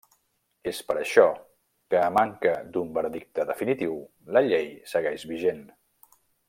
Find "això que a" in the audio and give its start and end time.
1.01-2.09